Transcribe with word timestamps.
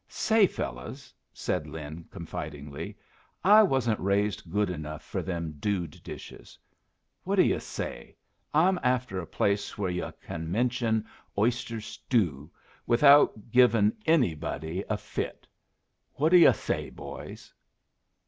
"Say, 0.07 0.47
fellows," 0.47 1.13
said 1.31 1.67
Lin, 1.67 2.05
confidingly, 2.09 2.97
"I 3.43 3.61
wasn't 3.61 3.99
raised 3.99 4.49
good 4.49 4.71
enough 4.71 5.03
for 5.03 5.21
them 5.21 5.57
dude 5.59 6.01
dishes. 6.01 6.57
What 7.23 7.35
do 7.35 7.43
yu' 7.43 7.59
say! 7.59 8.15
I'm 8.51 8.79
after 8.81 9.19
a 9.19 9.27
place 9.27 9.77
where 9.77 9.91
yu' 9.91 10.11
can 10.19 10.51
mention 10.51 11.05
oyster 11.37 11.79
stoo 11.79 12.49
without 12.87 13.51
givin' 13.51 13.95
anybody 14.07 14.83
a 14.89 14.97
fit. 14.97 15.45
What 16.15 16.29
do 16.29 16.37
yu' 16.39 16.53
say, 16.53 16.89
boys?" 16.89 17.53